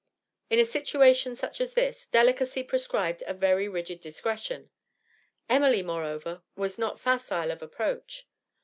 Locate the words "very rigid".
3.35-3.99